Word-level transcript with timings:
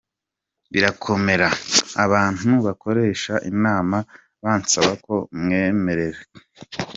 Birakomera 0.71 1.47
abantu 2.05 2.51
bakoresha 2.65 3.33
inama 3.51 3.97
bansaba 4.43 4.91
ko 5.05 5.15
mwemerera. 5.39 6.19